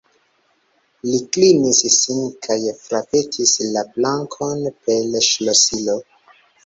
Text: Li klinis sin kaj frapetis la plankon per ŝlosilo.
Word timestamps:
Li 1.09 1.17
klinis 1.35 1.81
sin 1.97 2.23
kaj 2.47 2.57
frapetis 2.85 3.53
la 3.77 3.85
plankon 3.93 4.67
per 4.89 5.23
ŝlosilo. 5.29 5.99